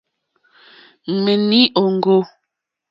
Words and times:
Ŋmèní 1.13 1.61
òŋɡô. 1.81 2.17